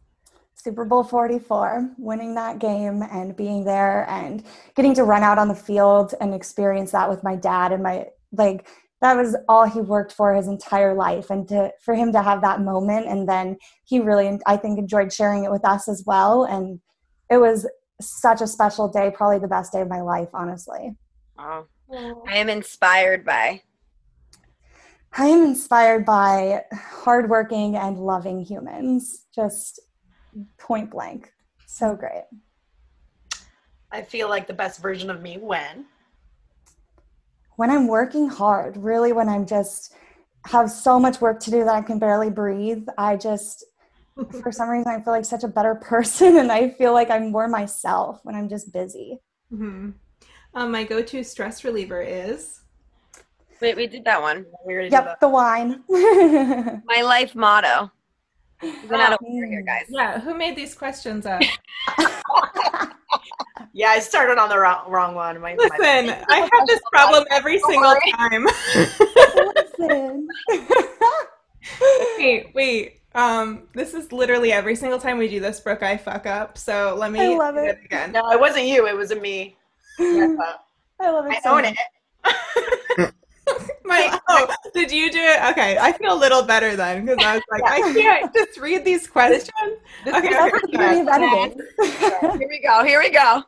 Super 0.65 0.87
Bowl 0.87 1.05
44, 1.05 1.91
winning 1.99 2.35
that 2.37 2.59
game 2.59 3.03
and 3.03 3.37
being 3.37 3.65
there 3.65 4.09
and 4.09 4.43
getting 4.75 4.95
to 4.95 5.05
run 5.05 5.23
out 5.23 5.37
on 5.37 5.49
the 5.49 5.55
field 5.55 6.15
and 6.23 6.33
experience 6.33 6.93
that 6.93 7.11
with 7.11 7.23
my 7.23 7.37
dad 7.37 7.71
and 7.71 7.83
my 7.83 8.07
like 8.33 8.67
that 9.03 9.15
was 9.15 9.37
all 9.47 9.69
he 9.69 9.83
worked 9.83 10.13
for 10.13 10.33
his 10.33 10.49
entire 10.49 10.95
life 10.95 11.29
and 11.29 11.47
to 11.49 11.71
for 11.83 11.95
him 11.95 12.13
to 12.13 12.23
have 12.23 12.41
that 12.41 12.63
moment. 12.63 13.07
And 13.07 13.29
then 13.29 13.59
he 13.85 14.01
really 14.01 14.41
I 14.47 14.57
think 14.57 14.79
enjoyed 14.79 15.13
sharing 15.13 15.45
it 15.45 15.51
with 15.51 15.67
us 15.67 15.87
as 15.87 16.03
well. 16.07 16.45
And 16.45 16.81
it 17.31 17.37
was 17.37 17.69
such 18.01 18.41
a 18.41 18.47
special 18.47 18.89
day, 18.89 19.13
probably 19.15 19.41
the 19.41 19.49
best 19.49 19.71
day 19.71 19.83
of 19.83 19.89
my 19.89 20.01
life, 20.01 20.31
honestly. 20.33 20.97
Oh, 21.39 21.67
I 21.93 22.39
am 22.39 22.49
inspired 22.49 23.23
by. 23.23 23.61
I 25.13 25.27
am 25.27 25.45
inspired 25.45 26.07
by 26.07 26.63
hardworking 26.73 27.77
and 27.77 27.99
loving 27.99 28.41
humans, 28.41 29.27
just 29.35 29.79
point 30.59 30.91
blank. 30.91 31.33
So 31.67 31.95
great. 31.95 32.25
I 33.91 34.03
feel 34.03 34.29
like 34.29 34.47
the 34.47 34.55
best 34.55 34.81
version 34.83 35.11
of 35.11 35.23
me 35.23 35.39
when 35.39 35.87
When 37.57 37.71
I'm 37.71 37.87
working 37.87 38.29
hard, 38.29 38.77
really, 38.77 39.13
when 39.13 39.29
I'm 39.29 39.47
just 39.47 39.95
have 40.47 40.71
so 40.71 40.99
much 40.99 41.21
work 41.21 41.39
to 41.41 41.51
do 41.51 41.65
that 41.65 41.75
I 41.75 41.83
can 41.83 41.99
barely 41.99 42.29
breathe, 42.29 42.87
I 42.99 43.17
just, 43.17 43.65
for 44.43 44.51
some 44.51 44.69
reason, 44.69 44.91
I 44.91 45.01
feel 45.03 45.13
like 45.13 45.25
such 45.25 45.45
a 45.45 45.49
better 45.49 45.75
person 45.93 46.37
and 46.37 46.51
I 46.51 46.71
feel 46.71 46.93
like 46.93 47.11
I'm 47.11 47.31
more 47.31 47.49
myself 47.49 48.21
when 48.25 48.35
I'm 48.35 48.49
just 48.49 48.73
busy. 48.73 49.21
Mhm. 49.53 49.95
um, 50.55 50.71
my 50.73 50.85
go 50.85 51.03
to 51.03 51.23
stress 51.23 51.63
reliever 51.65 52.03
is 52.03 52.61
Wait, 53.61 53.77
we 53.77 53.87
did 53.87 54.05
that 54.05 54.21
one. 54.21 54.45
we 54.67 54.75
already 54.75 54.91
did 54.91 54.99
Yep, 54.99 55.21
the 55.21 55.29
wine. 55.29 55.85
My 56.85 57.03
life 57.03 57.35
motto. 57.35 57.91
We've 58.63 58.89
been 58.89 59.01
out 59.01 59.13
of 59.13 59.19
here, 59.27 59.63
guys. 59.63 59.87
yeah. 59.89 60.21
Who 60.21 60.35
made 60.35 60.57
these 60.57 60.75
questions 60.75 61.27
up? 61.27 61.43
Yeah, 63.77 63.89
I 63.89 63.99
started 63.99 64.39
on 64.39 64.49
the 64.49 64.59
wrong, 64.59 64.89
wrong 64.89 65.15
one. 65.17 65.41
My, 65.41 65.55
my- 65.55 65.65
Listen, 65.65 66.15
I 66.29 66.49
have 66.53 66.67
this 66.69 66.81
problem 66.93 67.25
every 67.33 67.59
single 67.59 67.95
time. 68.17 68.45
Listen. 69.81 70.29
wait, 72.19 72.53
wait. 72.55 73.01
Um, 73.17 73.63
this 73.75 73.95
is 73.95 74.13
literally 74.13 74.53
every 74.53 74.77
single 74.77 74.99
time 75.01 75.19
we 75.19 75.29
do 75.29 75.41
this, 75.41 75.59
Brooke. 75.61 75.83
I 75.83 75.97
fuck 75.97 76.25
up. 76.27 76.57
So 76.57 76.95
let 76.99 77.11
me 77.11 77.21
I 77.21 77.37
love 77.37 77.55
do 77.57 77.63
it. 77.63 77.81
again. 77.85 78.13
no, 78.13 78.31
it 78.31 78.39
wasn't 78.39 78.67
you. 78.67 78.87
It 78.87 78.97
was 78.97 79.11
a 79.11 79.17
me. 79.17 79.57
Uh, 80.01 80.37
I 81.01 81.11
love 81.11 81.27
it. 81.27 81.33
I 81.37 81.41
so 81.41 81.57
own 81.57 81.63
much. 81.63 81.77
it. 82.99 83.15
My, 83.87 84.19
oh, 84.29 84.55
did 84.73 84.91
you 84.91 85.11
do 85.11 85.19
it? 85.21 85.51
Okay, 85.51 85.77
I 85.79 85.93
feel 85.93 86.15
a 86.15 86.19
little 86.19 86.43
better 86.43 86.75
then 86.75 87.05
because 87.05 87.23
I 87.23 87.35
was 87.35 87.43
like, 87.51 87.63
I 87.67 87.81
can't 87.93 88.35
just 88.35 88.59
read 88.59 88.83
these 88.83 89.07
questions. 89.07 89.51
Okay, 90.07 90.29
That's 90.31 90.61
the 90.63 90.69
beauty 90.69 91.01
of. 91.01 92.39
Here 92.39 92.49
we 92.49 92.61
go. 92.61 92.83
Here 92.83 92.99
we 92.99 93.11
go. 93.11 93.43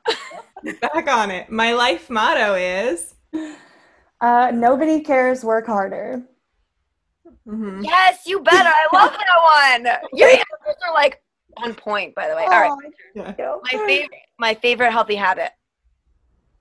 back 0.80 1.08
on 1.08 1.30
it. 1.30 1.50
My 1.50 1.72
life 1.72 2.10
motto 2.10 2.54
is. 2.54 3.14
Uh, 4.20 4.50
nobody 4.52 5.00
cares, 5.00 5.42
work 5.42 5.66
harder. 5.66 6.22
Mhm. 7.48 7.82
Yes, 7.82 8.26
you 8.26 8.40
better. 8.40 8.68
I 8.68 8.86
love 8.92 9.12
that 9.12 9.84
one. 9.84 10.10
Your 10.12 10.28
answers 10.28 10.76
are 10.86 10.92
like 10.92 11.22
on 11.58 11.74
point, 11.74 12.14
by 12.14 12.28
the 12.28 12.36
way. 12.36 12.44
All 12.44 12.48
right. 12.50 12.92
Yeah. 13.14 13.56
My 13.62 13.86
favorite, 13.86 14.10
my 14.38 14.54
favorite 14.54 14.90
healthy 14.90 15.14
habit. 15.14 15.52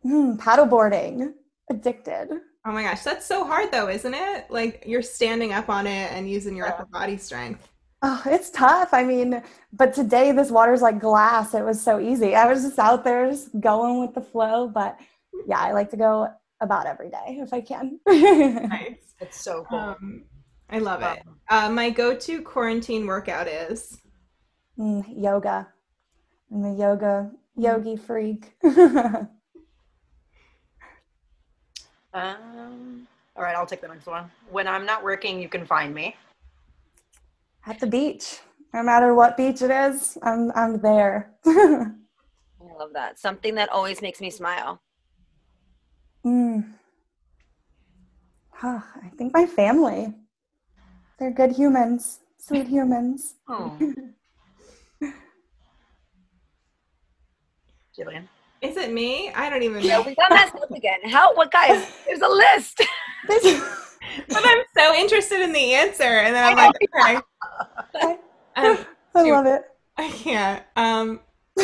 Mm, 0.06 0.38
paddleboarding. 0.38 1.34
Addicted. 1.70 2.30
Oh 2.66 2.72
my 2.72 2.82
gosh, 2.82 3.04
that's 3.04 3.26
so 3.26 3.46
hard 3.46 3.72
though, 3.72 3.90
isn't 3.90 4.14
it? 4.14 4.50
Like 4.50 4.84
you're 4.88 5.04
standing 5.04 5.54
up 5.54 5.70
on 5.70 5.86
it 5.86 6.12
and 6.12 6.30
using 6.30 6.56
your 6.56 6.68
upper 6.68 6.86
body 6.86 7.18
strength. 7.18 7.68
Oh, 8.02 8.22
it's 8.26 8.50
tough. 8.50 8.90
I 8.92 9.04
mean, 9.04 9.42
but 9.72 9.94
today 9.94 10.32
this 10.32 10.50
water's 10.50 10.82
like 10.82 11.00
glass. 11.00 11.54
It 11.54 11.64
was 11.64 11.82
so 11.82 12.00
easy. 12.00 12.36
I 12.36 12.52
was 12.52 12.64
just 12.64 12.80
out 12.80 13.04
there 13.04 13.30
just 13.30 13.60
going 13.60 14.02
with 14.02 14.16
the 14.16 14.22
flow. 14.22 14.68
But 14.68 15.00
yeah, 15.48 15.60
I 15.60 15.74
like 15.74 15.92
to 15.92 15.98
go 15.98 16.28
about 16.60 16.88
every 16.88 17.10
day 17.10 17.40
if 17.42 17.54
I 17.54 17.62
can. 17.62 18.00
Nice. 18.08 19.14
It's 19.22 19.42
so 19.42 19.66
cool. 19.70 19.78
Um, 19.78 20.24
I 20.70 20.80
love 20.80 21.02
it. 21.04 21.24
Uh, 21.50 21.70
my 21.70 21.90
go-to 21.90 22.42
quarantine 22.42 23.06
workout 23.06 23.48
is. 23.48 24.02
Mm, 24.78 25.06
yoga. 25.22 25.68
I'm 26.52 26.66
a 26.66 26.76
yoga 26.76 27.32
yogi 27.56 27.96
freak. 27.96 28.54
Um, 32.16 33.08
all 33.36 33.44
right, 33.44 33.56
I'll 33.58 33.66
take 33.66 33.82
the 33.82 33.90
next 33.90 34.06
one. 34.06 34.32
When 34.50 34.68
I'm 34.70 34.86
not 34.86 35.04
working, 35.04 35.42
you 35.42 35.50
can 35.50 35.66
find 35.66 35.94
me. 35.94 36.16
At 37.68 37.82
the 37.82 37.88
beach. 37.88 38.40
No 38.74 38.82
matter 38.84 39.14
what 39.14 39.36
beach 39.36 39.62
it 39.62 39.70
is, 39.70 40.18
I'm 40.24 40.52
I'm 40.56 40.80
there. 40.80 41.32
I 41.46 41.92
love 42.78 42.94
that. 42.94 43.20
Something 43.20 43.56
that 43.56 43.68
always 43.70 44.02
makes 44.02 44.22
me 44.22 44.30
smile. 44.30 44.80
Mm. 46.26 46.74
Huh, 48.52 48.80
I 49.04 49.10
think 49.18 49.34
my 49.34 49.46
family. 49.46 50.14
They're 51.20 51.32
good 51.32 51.52
humans, 51.52 52.20
sweet 52.38 52.68
humans. 52.68 53.36
Oh. 53.50 53.78
Jillian. 57.98 58.28
Is 58.66 58.78
it 58.78 58.92
me? 58.92 59.30
I 59.32 59.50
don't 59.50 59.62
even 59.64 59.84
Yeah, 59.84 59.98
know. 59.98 60.04
we 60.04 60.16
got 60.16 60.32
messed 60.34 60.56
up 60.56 60.72
again. 60.72 61.00
How? 61.06 61.36
What 61.36 61.52
guys? 61.52 61.88
There's 62.08 62.22
a 62.22 62.28
list. 62.28 62.82
But 64.30 64.44
I'm 64.46 64.64
so 64.78 64.94
interested 64.96 65.42
in 65.42 65.52
the 65.52 65.74
answer, 65.74 66.04
and 66.04 66.34
then 66.34 66.44
I'm 66.44 66.56
like, 66.56 66.76
okay, 66.76 67.22
I, 67.96 68.12
um, 68.68 68.86
I 69.16 69.22
love 69.24 69.46
it. 69.46 69.64
I 69.98 70.10
can't. 70.10 70.64
Um, 70.76 71.20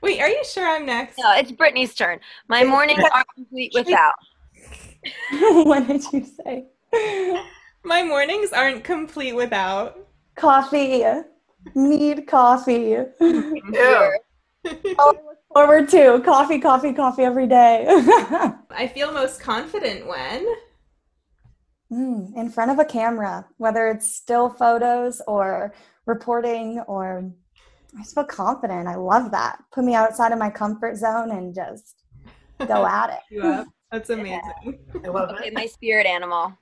wait, 0.00 0.20
are 0.20 0.28
you 0.28 0.42
sure 0.44 0.66
I'm 0.66 0.86
next? 0.86 1.18
No, 1.18 1.34
it's 1.34 1.50
Brittany's 1.52 1.94
turn. 1.94 2.20
My 2.48 2.64
mornings 2.64 3.02
are 3.12 3.24
complete 3.34 3.72
without. 3.74 4.14
what 5.64 5.86
did 5.86 6.04
you 6.12 6.24
say? 6.24 6.66
My 7.84 8.02
mornings 8.02 8.52
aren't 8.52 8.84
complete 8.84 9.34
without. 9.34 9.98
Coffee. 10.36 11.04
Need 11.74 12.26
coffee. 12.26 12.96
Ew. 13.20 14.12
Oh, 14.64 14.72
I 15.18 15.26
look 15.26 15.38
forward 15.52 15.88
to 15.90 16.20
coffee, 16.24 16.58
coffee, 16.58 16.92
coffee 16.92 17.22
every 17.24 17.46
day. 17.46 17.84
I 18.70 18.90
feel 18.92 19.12
most 19.12 19.40
confident 19.40 20.06
when. 20.06 20.46
Mm, 21.92 22.34
in 22.36 22.48
front 22.48 22.70
of 22.70 22.78
a 22.78 22.84
camera, 22.84 23.46
whether 23.58 23.88
it's 23.88 24.10
still 24.14 24.48
photos 24.48 25.20
or 25.26 25.74
reporting 26.06 26.80
or 26.88 27.30
I 27.94 28.02
just 28.02 28.14
feel 28.14 28.24
confident. 28.24 28.88
I 28.88 28.94
love 28.94 29.30
that. 29.32 29.58
Put 29.72 29.84
me 29.84 29.94
outside 29.94 30.32
of 30.32 30.38
my 30.38 30.48
comfort 30.48 30.96
zone 30.96 31.30
and 31.30 31.54
just 31.54 32.02
go 32.66 32.86
at 32.88 33.10
it. 33.10 33.20
You. 33.30 33.66
That's 33.90 34.08
amazing. 34.08 34.78
I 35.04 35.08
love 35.08 35.30
Okay, 35.36 35.48
it. 35.48 35.54
my 35.54 35.66
spirit 35.66 36.06
animal. 36.06 36.56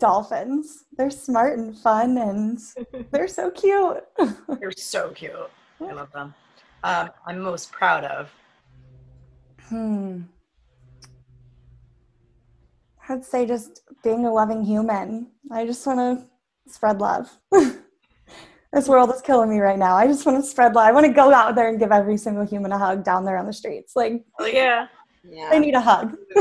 dolphins. 0.00 0.84
They're 0.98 1.10
smart 1.10 1.58
and 1.58 1.78
fun, 1.78 2.18
and 2.18 2.58
they're 3.12 3.28
so 3.28 3.50
cute. 3.52 4.02
They're 4.60 4.72
so 4.76 5.10
cute. 5.10 5.32
I 5.80 5.92
love 5.92 6.12
them. 6.12 6.34
Um, 6.82 7.10
I'm 7.26 7.40
most 7.40 7.72
proud 7.72 8.04
of. 8.04 8.30
Hmm. 9.68 10.22
I'd 13.08 13.24
say 13.24 13.46
just 13.46 13.82
being 14.02 14.26
a 14.26 14.32
loving 14.32 14.62
human. 14.64 15.28
I 15.52 15.64
just 15.64 15.86
want 15.86 15.98
to 15.98 16.72
spread 16.72 16.98
love. 16.98 17.30
this 18.72 18.88
world 18.88 19.10
is 19.14 19.22
killing 19.22 19.50
me 19.50 19.58
right 19.60 19.78
now. 19.78 19.96
I 19.96 20.06
just 20.06 20.26
want 20.26 20.42
to 20.42 20.48
spread 20.48 20.74
love. 20.74 20.86
I 20.86 20.92
want 20.92 21.06
to 21.06 21.12
go 21.12 21.32
out 21.32 21.54
there 21.54 21.68
and 21.68 21.78
give 21.78 21.92
every 21.92 22.16
single 22.16 22.44
human 22.44 22.72
a 22.72 22.78
hug 22.78 23.04
down 23.04 23.24
there 23.24 23.36
on 23.36 23.46
the 23.46 23.52
streets. 23.52 23.94
Like, 23.94 24.24
Oh 24.40 24.46
yeah. 24.46 24.86
Yeah. 25.28 25.50
they 25.50 25.58
need 25.60 25.74
a 25.74 25.80
hug. 25.80 26.16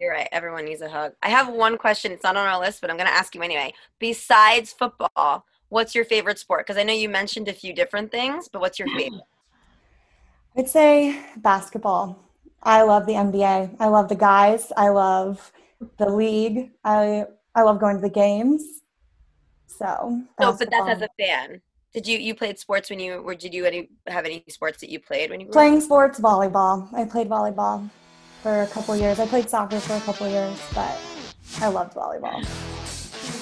You're 0.00 0.12
right. 0.12 0.28
Everyone 0.32 0.64
needs 0.64 0.80
a 0.82 0.88
hug. 0.88 1.12
I 1.22 1.28
have 1.30 1.48
one 1.48 1.78
question. 1.78 2.10
It's 2.10 2.24
not 2.24 2.36
on 2.36 2.46
our 2.46 2.58
list, 2.58 2.80
but 2.80 2.90
I'm 2.90 2.96
going 2.96 3.08
to 3.08 3.14
ask 3.14 3.34
you 3.36 3.42
anyway. 3.42 3.72
Besides 4.00 4.72
football, 4.72 5.44
what's 5.72 5.94
your 5.94 6.04
favorite 6.04 6.38
sport? 6.38 6.66
Because 6.66 6.78
I 6.78 6.82
know 6.82 6.92
you 6.92 7.08
mentioned 7.08 7.48
a 7.48 7.52
few 7.52 7.72
different 7.72 8.10
things, 8.10 8.46
but 8.46 8.60
what's 8.60 8.78
your 8.78 8.88
favorite? 8.96 9.22
I'd 10.56 10.68
say 10.68 11.18
basketball. 11.38 12.18
I 12.62 12.82
love 12.82 13.06
the 13.06 13.14
NBA. 13.14 13.76
I 13.80 13.88
love 13.88 14.08
the 14.08 14.14
guys. 14.14 14.70
I 14.76 14.90
love 14.90 15.50
the 15.96 16.08
league. 16.08 16.70
I 16.84 17.24
I 17.54 17.62
love 17.62 17.80
going 17.80 17.96
to 17.96 18.02
the 18.02 18.10
games. 18.10 18.62
So, 19.66 20.22
No, 20.38 20.52
but 20.52 20.70
that's 20.70 20.88
as 20.88 21.02
a 21.02 21.08
fan. 21.18 21.60
Did 21.94 22.06
you 22.06 22.18
you 22.18 22.34
played 22.34 22.58
sports 22.58 22.90
when 22.90 23.00
you 23.00 23.22
were? 23.22 23.34
Did 23.34 23.54
you 23.54 23.64
any 23.64 23.88
have 24.06 24.26
any 24.26 24.44
sports 24.48 24.78
that 24.80 24.90
you 24.90 25.00
played 25.00 25.30
when 25.30 25.40
you 25.40 25.46
were 25.46 25.52
playing 25.52 25.80
sports, 25.80 26.20
volleyball. 26.20 26.92
I 26.94 27.04
played 27.04 27.28
volleyball 27.28 27.88
for 28.42 28.62
a 28.62 28.66
couple 28.68 28.94
years. 28.96 29.18
I 29.18 29.26
played 29.26 29.48
soccer 29.48 29.80
for 29.80 29.94
a 29.94 30.00
couple 30.00 30.28
years, 30.28 30.60
but 30.74 30.96
I 31.60 31.68
loved 31.68 31.94
volleyball. 31.94 32.46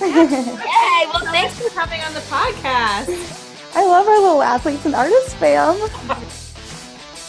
Yay! 0.00 1.06
Well, 1.12 1.20
Thanks 1.24 1.54
thanks. 1.54 1.58
for 1.58 1.70
coming 1.70 2.00
on 2.02 2.14
the 2.14 2.20
podcast. 2.20 3.46
I 3.74 3.86
love 3.86 4.06
our 4.08 4.20
little 4.20 4.42
athletes 4.42 4.84
and 4.86 4.94
artists 4.94 5.34
fam. 5.34 5.76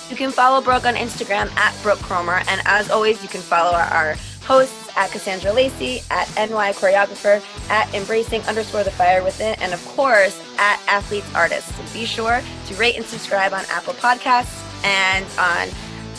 You 0.10 0.16
can 0.18 0.32
follow 0.32 0.62
Brooke 0.62 0.86
on 0.86 0.96
Instagram 0.96 1.50
at 1.56 1.74
Brooke 1.84 2.00
Kromer, 2.00 2.44
and 2.48 2.62
as 2.66 2.90
always, 2.90 3.22
you 3.24 3.30
can 3.30 3.42
follow 3.42 3.72
our, 3.72 3.84
our 3.86 4.16
hosts 4.42 4.90
at 4.98 5.12
Cassandra 5.12 5.54
Lacey, 5.54 6.02
at 6.10 6.28
NY 6.36 6.74
Choreographer, 6.74 7.42
at 7.70 7.94
Embracing 7.94 8.42
underscore 8.44 8.84
the 8.84 8.92
Fire 8.92 9.24
Within, 9.24 9.56
and 9.62 9.74
of 9.74 9.86
course 9.88 10.42
at 10.58 10.82
Athletes 10.88 11.34
Artists. 11.34 11.74
So 11.76 11.84
be 11.94 12.06
sure 12.06 12.42
to 12.68 12.76
rate 12.76 12.98
and 12.98 13.06
subscribe 13.06 13.54
on 13.54 13.64
Apple 13.70 13.94
Podcasts 13.94 14.58
and 14.84 15.26
on 15.38 15.68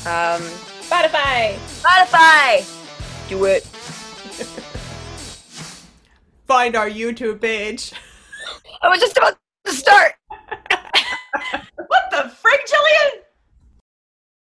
um, 0.07 0.43
Spotify. 0.81 1.57
Spotify. 1.83 3.29
Do 3.29 3.45
it. 3.45 3.67
Find 6.53 6.77
our 6.77 6.91
YouTube 6.91 7.41
page. 7.41 7.95
I 8.83 8.91
was 8.91 9.01
just 9.01 9.17
about 9.17 9.39
to 9.65 9.73
start. 9.73 10.13
What 11.87 12.11
the 12.11 12.31
frig, 12.31 12.61
Jillian? 12.69 13.22